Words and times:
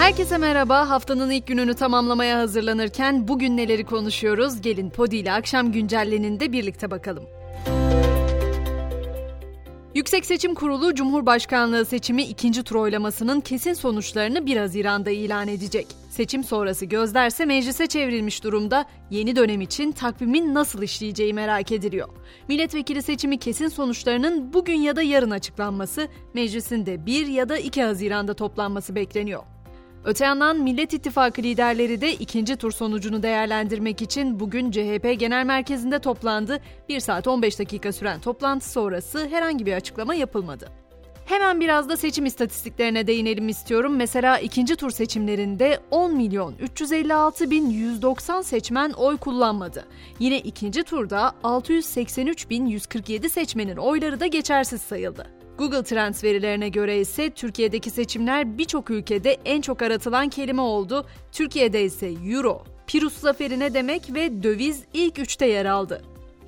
Herkese 0.00 0.38
merhaba. 0.38 0.90
Haftanın 0.90 1.30
ilk 1.30 1.46
gününü 1.46 1.74
tamamlamaya 1.74 2.38
hazırlanırken 2.38 3.28
bugün 3.28 3.56
neleri 3.56 3.84
konuşuyoruz? 3.84 4.60
Gelin 4.60 4.90
Podi 4.90 5.16
ile 5.16 5.32
akşam 5.32 5.72
güncelleninde 5.72 6.52
birlikte 6.52 6.90
bakalım. 6.90 7.24
Yüksek 9.94 10.26
Seçim 10.26 10.54
Kurulu 10.54 10.94
Cumhurbaşkanlığı 10.94 11.84
seçimi 11.84 12.22
ikinci 12.22 12.62
tur 12.62 12.76
oylamasının 12.76 13.40
kesin 13.40 13.72
sonuçlarını 13.72 14.46
1 14.46 14.56
Haziran'da 14.56 15.10
ilan 15.10 15.48
edecek. 15.48 15.86
Seçim 16.10 16.44
sonrası 16.44 16.86
gözlerse 16.86 17.44
meclise 17.44 17.86
çevrilmiş 17.86 18.44
durumda 18.44 18.84
yeni 19.10 19.36
dönem 19.36 19.60
için 19.60 19.92
takvimin 19.92 20.54
nasıl 20.54 20.82
işleyeceği 20.82 21.34
merak 21.34 21.72
ediliyor. 21.72 22.08
Milletvekili 22.48 23.02
seçimi 23.02 23.38
kesin 23.38 23.68
sonuçlarının 23.68 24.52
bugün 24.52 24.78
ya 24.78 24.96
da 24.96 25.02
yarın 25.02 25.30
açıklanması, 25.30 26.08
meclisin 26.34 26.86
de 26.86 27.06
1 27.06 27.26
ya 27.26 27.48
da 27.48 27.58
2 27.58 27.82
Haziran'da 27.82 28.34
toplanması 28.34 28.94
bekleniyor. 28.94 29.42
Öte 30.04 30.24
yandan 30.24 30.60
Millet 30.60 30.92
İttifakı 30.92 31.42
liderleri 31.42 32.00
de 32.00 32.12
ikinci 32.14 32.56
tur 32.56 32.72
sonucunu 32.72 33.22
değerlendirmek 33.22 34.02
için 34.02 34.40
bugün 34.40 34.70
CHP 34.70 35.14
Genel 35.18 35.44
Merkezi'nde 35.44 35.98
toplandı. 35.98 36.60
1 36.88 37.00
saat 37.00 37.28
15 37.28 37.58
dakika 37.58 37.92
süren 37.92 38.20
toplantı 38.20 38.70
sonrası 38.70 39.28
herhangi 39.30 39.66
bir 39.66 39.72
açıklama 39.72 40.14
yapılmadı. 40.14 40.68
Hemen 41.26 41.60
biraz 41.60 41.88
da 41.88 41.96
seçim 41.96 42.26
istatistiklerine 42.26 43.06
değinelim 43.06 43.48
istiyorum. 43.48 43.96
Mesela 43.96 44.38
ikinci 44.38 44.76
tur 44.76 44.90
seçimlerinde 44.90 45.80
10 45.90 46.16
milyon 46.16 46.54
356 46.60 47.50
bin 47.50 47.70
190 47.70 48.42
seçmen 48.42 48.90
oy 48.90 49.16
kullanmadı. 49.16 49.84
Yine 50.18 50.38
ikinci 50.38 50.82
turda 50.82 51.32
683 51.42 52.50
bin 52.50 52.66
147 52.66 53.30
seçmenin 53.30 53.76
oyları 53.76 54.20
da 54.20 54.26
geçersiz 54.26 54.82
sayıldı. 54.82 55.39
Google 55.60 55.82
Trends 55.82 56.24
verilerine 56.24 56.68
göre 56.68 57.00
ise 57.00 57.30
Türkiye'deki 57.30 57.90
seçimler 57.90 58.58
birçok 58.58 58.90
ülkede 58.90 59.36
en 59.44 59.60
çok 59.60 59.82
aratılan 59.82 60.28
kelime 60.28 60.62
oldu. 60.62 61.06
Türkiye'de 61.32 61.84
ise 61.84 62.12
Euro, 62.26 62.64
Pirus 62.86 63.14
zaferi 63.14 63.58
ne 63.58 63.74
demek 63.74 64.14
ve 64.14 64.42
döviz 64.42 64.84
ilk 64.94 65.18
üçte 65.18 65.46
yer 65.46 65.64
aldı. 65.66 66.02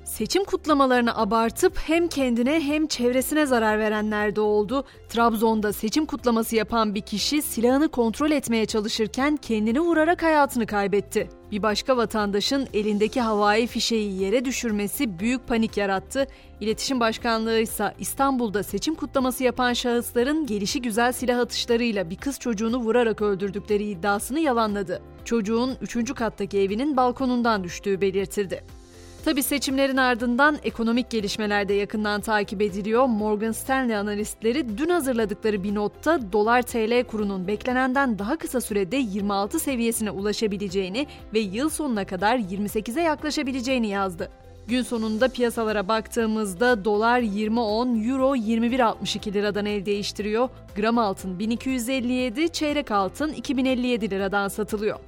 Seçim 0.05 0.43
kutlamalarını 0.43 1.17
abartıp 1.17 1.77
hem 1.77 2.07
kendine 2.07 2.59
hem 2.59 2.87
çevresine 2.87 3.45
zarar 3.45 3.79
verenler 3.79 4.35
de 4.35 4.41
oldu. 4.41 4.85
Trabzon'da 5.09 5.73
seçim 5.73 6.05
kutlaması 6.05 6.55
yapan 6.55 6.95
bir 6.95 7.01
kişi 7.01 7.41
silahını 7.41 7.89
kontrol 7.89 8.31
etmeye 8.31 8.65
çalışırken 8.65 9.37
kendini 9.37 9.79
vurarak 9.79 10.23
hayatını 10.23 10.65
kaybetti. 10.65 11.29
Bir 11.51 11.63
başka 11.63 11.97
vatandaşın 11.97 12.67
elindeki 12.73 13.21
havai 13.21 13.67
fişeği 13.67 14.21
yere 14.21 14.45
düşürmesi 14.45 15.19
büyük 15.19 15.47
panik 15.47 15.77
yarattı. 15.77 16.27
İletişim 16.61 16.99
Başkanlığı 16.99 17.59
ise 17.59 17.93
İstanbul'da 17.99 18.63
seçim 18.63 18.95
kutlaması 18.95 19.43
yapan 19.43 19.73
şahısların 19.73 20.45
gelişi 20.45 20.81
güzel 20.81 21.11
silah 21.11 21.39
atışlarıyla 21.39 22.09
bir 22.09 22.17
kız 22.17 22.39
çocuğunu 22.39 22.77
vurarak 22.77 23.21
öldürdükleri 23.21 23.83
iddiasını 23.83 24.39
yalanladı. 24.39 25.01
Çocuğun 25.25 25.77
3. 25.81 26.13
kattaki 26.13 26.59
evinin 26.59 26.97
balkonundan 26.97 27.63
düştüğü 27.63 28.01
belirtildi. 28.01 28.82
Tabi 29.25 29.43
seçimlerin 29.43 29.97
ardından 29.97 30.57
ekonomik 30.63 31.09
gelişmeler 31.09 31.69
de 31.69 31.73
yakından 31.73 32.21
takip 32.21 32.61
ediliyor. 32.61 33.05
Morgan 33.05 33.51
Stanley 33.51 33.95
analistleri 33.95 34.77
dün 34.77 34.89
hazırladıkları 34.89 35.63
bir 35.63 35.75
notta 35.75 36.31
dolar 36.31 36.61
TL 36.61 37.03
kurunun 37.03 37.47
beklenenden 37.47 38.19
daha 38.19 38.37
kısa 38.37 38.61
sürede 38.61 38.95
26 38.95 39.59
seviyesine 39.59 40.11
ulaşabileceğini 40.11 41.07
ve 41.33 41.39
yıl 41.39 41.69
sonuna 41.69 42.05
kadar 42.05 42.37
28'e 42.37 43.01
yaklaşabileceğini 43.01 43.87
yazdı. 43.87 44.29
Gün 44.67 44.81
sonunda 44.81 45.27
piyasalara 45.27 45.87
baktığımızda 45.87 46.85
dolar 46.85 47.19
20.10, 47.19 48.11
euro 48.11 48.35
21.62 48.35 49.33
liradan 49.33 49.65
el 49.65 49.85
değiştiriyor. 49.85 50.49
Gram 50.75 50.97
altın 50.97 51.39
1257, 51.39 52.49
çeyrek 52.49 52.91
altın 52.91 53.33
2057 53.33 54.09
liradan 54.09 54.47
satılıyor. 54.47 54.99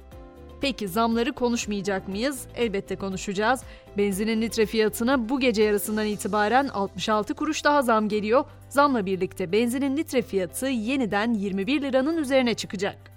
Peki 0.60 0.88
zamları 0.88 1.32
konuşmayacak 1.32 2.08
mıyız? 2.08 2.46
Elbette 2.56 2.96
konuşacağız. 2.96 3.62
Benzinin 3.98 4.42
litre 4.42 4.66
fiyatına 4.66 5.28
bu 5.28 5.40
gece 5.40 5.62
yarısından 5.62 6.06
itibaren 6.06 6.68
66 6.68 7.34
kuruş 7.34 7.64
daha 7.64 7.82
zam 7.82 8.08
geliyor. 8.08 8.44
Zamla 8.68 9.06
birlikte 9.06 9.52
benzinin 9.52 9.96
litre 9.96 10.22
fiyatı 10.22 10.66
yeniden 10.66 11.34
21 11.34 11.82
liranın 11.82 12.16
üzerine 12.16 12.54
çıkacak. 12.54 13.16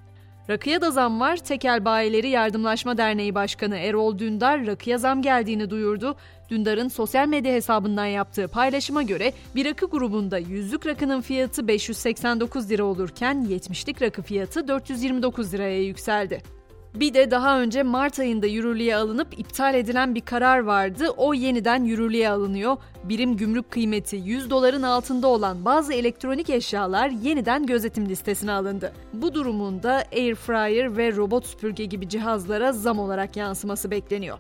Rakıya 0.50 0.82
da 0.82 0.92
zam 0.92 1.20
var. 1.20 1.38
Tekel 1.38 1.86
Bayileri 1.86 2.30
Yardımlaşma 2.30 2.98
Derneği 2.98 3.36
Başkanı 3.36 3.78
Erol 3.78 4.20
Dündar 4.20 4.68
rakıya 4.68 4.98
zam 4.98 5.22
geldiğini 5.22 5.70
duyurdu. 5.70 6.16
Dündar'ın 6.50 6.88
sosyal 6.88 7.28
medya 7.28 7.54
hesabından 7.54 8.06
yaptığı 8.06 8.48
paylaşıma 8.48 9.04
göre 9.04 9.34
bir 9.56 9.66
rakı 9.66 9.86
grubunda 9.86 10.38
yüzlük 10.38 10.86
rakının 10.86 11.22
fiyatı 11.22 11.68
589 11.68 12.70
lira 12.70 12.84
olurken 12.84 13.48
70'lik 13.50 14.02
rakı 14.02 14.22
fiyatı 14.22 14.68
429 14.68 15.54
liraya 15.54 15.84
yükseldi. 15.84 16.59
Bir 16.96 17.14
de 17.14 17.32
daha 17.32 17.62
önce 17.62 17.84
Mart 17.84 18.20
ayında 18.20 18.48
yürürlüğe 18.48 18.96
alınıp 18.96 19.40
iptal 19.40 19.76
edilen 19.76 20.16
bir 20.16 20.22
karar 20.22 20.60
vardı. 20.60 21.10
O 21.18 21.34
yeniden 21.34 21.84
yürürlüğe 21.84 22.30
alınıyor. 22.30 22.78
Birim 23.04 23.38
gümrük 23.38 23.72
kıymeti 23.72 24.16
100 24.16 24.50
doların 24.50 24.84
altında 24.84 25.28
olan 25.28 25.66
bazı 25.66 25.94
elektronik 25.94 26.50
eşyalar 26.50 27.10
yeniden 27.10 27.66
gözetim 27.66 28.10
listesine 28.10 28.52
alındı. 28.52 28.94
Bu 29.14 29.34
durumun 29.34 29.84
da 29.84 30.04
air 30.14 30.36
fryer 30.36 30.98
ve 30.98 31.16
robot 31.16 31.46
süpürge 31.46 31.86
gibi 31.86 32.10
cihazlara 32.10 32.72
zam 32.72 33.00
olarak 33.00 33.38
yansıması 33.38 33.92
bekleniyor. 33.92 34.38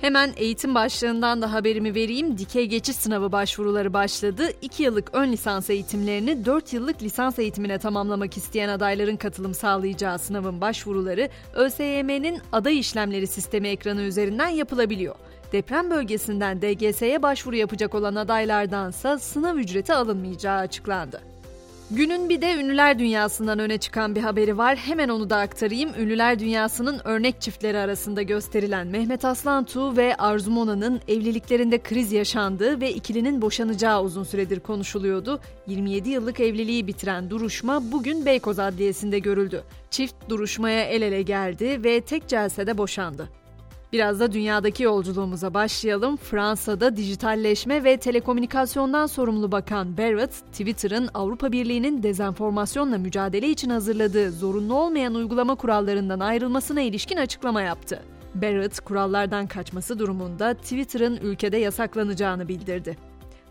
Hemen 0.00 0.32
eğitim 0.36 0.74
başlığından 0.74 1.42
da 1.42 1.52
haberimi 1.52 1.94
vereyim. 1.94 2.38
Dikey 2.38 2.66
geçiş 2.66 2.96
sınavı 2.96 3.32
başvuruları 3.32 3.92
başladı. 3.92 4.48
2 4.62 4.82
yıllık 4.82 5.14
ön 5.14 5.32
lisans 5.32 5.70
eğitimlerini 5.70 6.44
4 6.44 6.72
yıllık 6.72 7.02
lisans 7.02 7.38
eğitimine 7.38 7.78
tamamlamak 7.78 8.36
isteyen 8.36 8.68
adayların 8.68 9.16
katılım 9.16 9.54
sağlayacağı 9.54 10.18
sınavın 10.18 10.60
başvuruları 10.60 11.28
ÖSYM'nin 11.54 12.40
aday 12.52 12.78
işlemleri 12.78 13.26
sistemi 13.26 13.68
ekranı 13.68 14.02
üzerinden 14.02 14.48
yapılabiliyor. 14.48 15.14
Deprem 15.52 15.90
bölgesinden 15.90 16.62
DGS'ye 16.62 17.22
başvuru 17.22 17.56
yapacak 17.56 17.94
olan 17.94 18.14
adaylardansa 18.14 19.18
sınav 19.18 19.56
ücreti 19.56 19.94
alınmayacağı 19.94 20.58
açıklandı. 20.58 21.37
Günün 21.90 22.28
bir 22.28 22.40
de 22.40 22.54
ünlüler 22.54 22.98
dünyasından 22.98 23.58
öne 23.58 23.78
çıkan 23.78 24.14
bir 24.14 24.20
haberi 24.20 24.58
var. 24.58 24.76
Hemen 24.76 25.08
onu 25.08 25.30
da 25.30 25.36
aktarayım. 25.36 25.90
Ünlüler 25.98 26.38
dünyasının 26.38 27.00
örnek 27.04 27.40
çiftleri 27.40 27.78
arasında 27.78 28.22
gösterilen 28.22 28.86
Mehmet 28.86 29.24
Aslantuğ 29.24 29.96
ve 29.96 30.14
Arzu 30.16 30.50
Mona'nın 30.50 31.00
evliliklerinde 31.08 31.78
kriz 31.82 32.12
yaşandığı 32.12 32.80
ve 32.80 32.92
ikilinin 32.92 33.42
boşanacağı 33.42 34.02
uzun 34.02 34.24
süredir 34.24 34.60
konuşuluyordu. 34.60 35.40
27 35.66 36.10
yıllık 36.10 36.40
evliliği 36.40 36.86
bitiren 36.86 37.30
duruşma 37.30 37.92
bugün 37.92 38.26
Beykoz 38.26 38.58
Adliyesi'nde 38.58 39.18
görüldü. 39.18 39.62
Çift 39.90 40.14
duruşmaya 40.28 40.84
el 40.84 41.02
ele 41.02 41.22
geldi 41.22 41.84
ve 41.84 42.00
tek 42.00 42.28
celsede 42.28 42.78
boşandı. 42.78 43.28
Biraz 43.92 44.20
da 44.20 44.32
dünyadaki 44.32 44.82
yolculuğumuza 44.82 45.54
başlayalım. 45.54 46.16
Fransa'da 46.16 46.96
dijitalleşme 46.96 47.84
ve 47.84 47.96
telekomünikasyondan 47.96 49.06
sorumlu 49.06 49.52
bakan 49.52 49.98
Barrett, 49.98 50.32
Twitter'ın 50.52 51.08
Avrupa 51.14 51.52
Birliği'nin 51.52 52.02
dezenformasyonla 52.02 52.98
mücadele 52.98 53.48
için 53.48 53.70
hazırladığı 53.70 54.32
zorunlu 54.32 54.74
olmayan 54.74 55.14
uygulama 55.14 55.54
kurallarından 55.54 56.20
ayrılmasına 56.20 56.80
ilişkin 56.80 57.16
açıklama 57.16 57.62
yaptı. 57.62 58.02
Barrett, 58.34 58.80
kurallardan 58.80 59.46
kaçması 59.46 59.98
durumunda 59.98 60.54
Twitter'ın 60.54 61.16
ülkede 61.16 61.56
yasaklanacağını 61.56 62.48
bildirdi. 62.48 63.07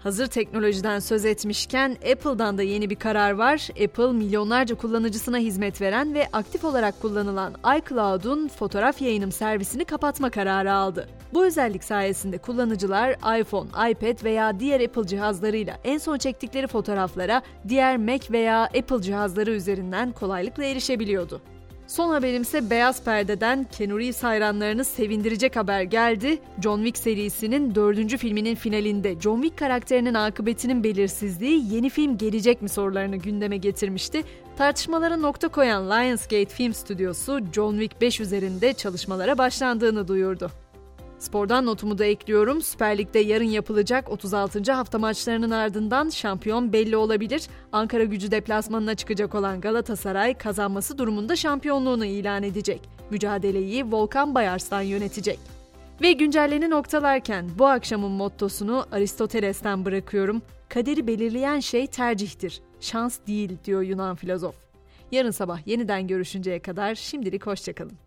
Hazır 0.07 0.27
teknolojiden 0.27 0.99
söz 0.99 1.25
etmişken 1.25 1.97
Apple'dan 2.11 2.57
da 2.57 2.63
yeni 2.63 2.89
bir 2.89 2.95
karar 2.95 3.31
var. 3.31 3.67
Apple 3.83 4.11
milyonlarca 4.11 4.75
kullanıcısına 4.75 5.37
hizmet 5.37 5.81
veren 5.81 6.13
ve 6.13 6.27
aktif 6.33 6.63
olarak 6.63 7.01
kullanılan 7.01 7.53
iCloud'un 7.77 8.47
fotoğraf 8.47 9.01
yayınım 9.01 9.31
servisini 9.31 9.85
kapatma 9.85 10.29
kararı 10.29 10.73
aldı. 10.73 11.09
Bu 11.33 11.45
özellik 11.45 11.83
sayesinde 11.83 12.37
kullanıcılar 12.37 13.39
iPhone, 13.39 13.69
iPad 13.91 14.23
veya 14.23 14.59
diğer 14.59 14.81
Apple 14.81 15.07
cihazlarıyla 15.07 15.77
en 15.83 15.97
son 15.97 16.17
çektikleri 16.17 16.67
fotoğraflara 16.67 17.41
diğer 17.67 17.97
Mac 17.97 18.31
veya 18.31 18.63
Apple 18.63 19.01
cihazları 19.01 19.51
üzerinden 19.51 20.11
kolaylıkla 20.11 20.63
erişebiliyordu. 20.63 21.41
Son 21.87 22.09
haberimse 22.09 22.69
Beyaz 22.69 23.03
Perde'den 23.03 23.63
Keanu 23.63 23.99
Reeves 23.99 24.23
hayranlarını 24.23 24.85
sevindirecek 24.85 25.55
haber 25.55 25.81
geldi. 25.81 26.39
John 26.63 26.77
Wick 26.77 26.97
serisinin 26.97 27.75
dördüncü 27.75 28.17
filminin 28.17 28.55
finalinde 28.55 29.19
John 29.19 29.41
Wick 29.41 29.59
karakterinin 29.59 30.13
akıbetinin 30.13 30.83
belirsizliği 30.83 31.73
yeni 31.73 31.89
film 31.89 32.17
gelecek 32.17 32.61
mi 32.61 32.69
sorularını 32.69 33.15
gündeme 33.15 33.57
getirmişti. 33.57 34.23
Tartışmalara 34.57 35.17
nokta 35.17 35.47
koyan 35.47 35.89
Lionsgate 35.89 36.45
Film 36.45 36.73
Stüdyosu 36.73 37.39
John 37.53 37.79
Wick 37.79 38.01
5 38.01 38.19
üzerinde 38.19 38.73
çalışmalara 38.73 39.37
başlandığını 39.37 40.07
duyurdu. 40.07 40.51
Spordan 41.19 41.65
notumu 41.65 41.97
da 41.97 42.05
ekliyorum. 42.05 42.61
Süper 42.61 42.97
Lig'de 42.97 43.19
yarın 43.19 43.43
yapılacak 43.45 44.11
36. 44.11 44.71
hafta 44.71 44.99
maçlarının 44.99 45.51
ardından 45.51 46.09
şampiyon 46.09 46.73
belli 46.73 46.97
olabilir. 46.97 47.47
Ankara 47.71 48.03
gücü 48.03 48.31
deplasmanına 48.31 48.95
çıkacak 48.95 49.35
olan 49.35 49.61
Galatasaray 49.61 50.33
kazanması 50.33 50.97
durumunda 50.97 51.35
şampiyonluğunu 51.35 52.05
ilan 52.05 52.43
edecek. 52.43 52.81
Mücadeleyi 53.09 53.91
Volkan 53.91 54.35
Bayarslan 54.35 54.81
yönetecek. 54.81 55.39
Ve 56.01 56.11
güncelleni 56.11 56.69
noktalarken 56.69 57.49
bu 57.59 57.67
akşamın 57.67 58.11
mottosunu 58.11 58.85
Aristoteles'ten 58.91 59.85
bırakıyorum. 59.85 60.41
Kaderi 60.69 61.07
belirleyen 61.07 61.59
şey 61.59 61.87
tercihtir, 61.87 62.61
şans 62.79 63.19
değil 63.27 63.57
diyor 63.65 63.81
Yunan 63.81 64.15
filozof. 64.15 64.55
Yarın 65.11 65.31
sabah 65.31 65.67
yeniden 65.67 66.07
görüşünceye 66.07 66.59
kadar 66.59 66.95
şimdilik 66.95 67.47
hoşçakalın. 67.47 68.06